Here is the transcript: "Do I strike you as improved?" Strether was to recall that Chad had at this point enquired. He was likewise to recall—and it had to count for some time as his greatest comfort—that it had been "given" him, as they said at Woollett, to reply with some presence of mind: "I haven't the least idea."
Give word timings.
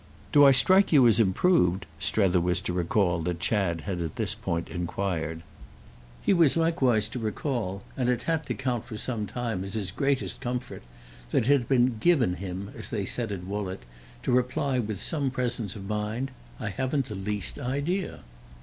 "Do 0.31 0.45
I 0.45 0.49
strike 0.49 0.91
you 0.91 1.05
as 1.05 1.19
improved?" 1.19 1.85
Strether 1.99 2.41
was 2.41 2.59
to 2.61 2.73
recall 2.73 3.21
that 3.21 3.39
Chad 3.39 3.81
had 3.81 4.01
at 4.01 4.15
this 4.15 4.33
point 4.33 4.67
enquired. 4.67 5.43
He 6.23 6.33
was 6.33 6.57
likewise 6.57 7.07
to 7.09 7.19
recall—and 7.19 8.09
it 8.09 8.23
had 8.23 8.47
to 8.47 8.55
count 8.55 8.83
for 8.85 8.97
some 8.97 9.27
time 9.27 9.63
as 9.63 9.73
his 9.75 9.91
greatest 9.91 10.41
comfort—that 10.41 11.37
it 11.37 11.45
had 11.45 11.69
been 11.69 11.99
"given" 11.99 12.33
him, 12.37 12.71
as 12.75 12.89
they 12.89 13.05
said 13.05 13.31
at 13.31 13.45
Woollett, 13.45 13.83
to 14.23 14.31
reply 14.31 14.79
with 14.79 14.99
some 14.99 15.29
presence 15.29 15.75
of 15.75 15.85
mind: 15.87 16.31
"I 16.59 16.69
haven't 16.69 17.05
the 17.05 17.13
least 17.13 17.59
idea." 17.59 18.21